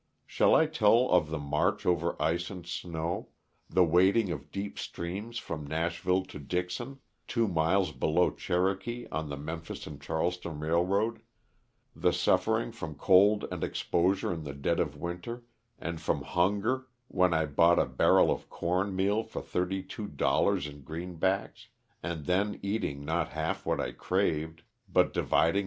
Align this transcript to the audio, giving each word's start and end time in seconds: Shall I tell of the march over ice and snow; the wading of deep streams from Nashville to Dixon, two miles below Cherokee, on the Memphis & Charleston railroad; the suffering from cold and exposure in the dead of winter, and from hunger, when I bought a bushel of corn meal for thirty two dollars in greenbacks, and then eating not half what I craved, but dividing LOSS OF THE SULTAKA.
Shall 0.25 0.55
I 0.55 0.65
tell 0.65 1.11
of 1.11 1.29
the 1.29 1.37
march 1.37 1.85
over 1.85 2.19
ice 2.19 2.49
and 2.49 2.65
snow; 2.65 3.29
the 3.69 3.83
wading 3.83 4.31
of 4.31 4.49
deep 4.49 4.79
streams 4.79 5.37
from 5.37 5.67
Nashville 5.67 6.25
to 6.25 6.39
Dixon, 6.39 6.97
two 7.27 7.47
miles 7.47 7.91
below 7.91 8.31
Cherokee, 8.31 9.05
on 9.11 9.29
the 9.29 9.37
Memphis 9.37 9.87
& 9.95 10.01
Charleston 10.01 10.57
railroad; 10.59 11.21
the 11.95 12.11
suffering 12.11 12.71
from 12.71 12.95
cold 12.95 13.45
and 13.51 13.63
exposure 13.63 14.33
in 14.33 14.41
the 14.43 14.55
dead 14.55 14.79
of 14.79 14.95
winter, 14.97 15.43
and 15.77 16.01
from 16.01 16.23
hunger, 16.23 16.87
when 17.07 17.31
I 17.31 17.45
bought 17.45 17.77
a 17.77 17.85
bushel 17.85 18.31
of 18.31 18.49
corn 18.49 18.95
meal 18.95 19.21
for 19.21 19.43
thirty 19.43 19.83
two 19.83 20.07
dollars 20.07 20.65
in 20.65 20.81
greenbacks, 20.81 21.67
and 22.01 22.25
then 22.25 22.59
eating 22.63 23.05
not 23.05 23.33
half 23.33 23.67
what 23.67 23.79
I 23.79 23.91
craved, 23.91 24.63
but 24.91 25.13
dividing 25.13 25.29
LOSS 25.29 25.29
OF 25.29 25.53
THE 25.53 25.59
SULTAKA. 25.59 25.59